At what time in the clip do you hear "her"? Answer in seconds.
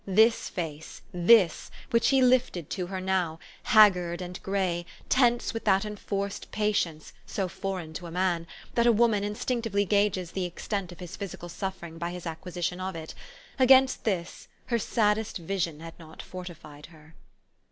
2.87-2.99, 14.65-14.79, 16.87-17.13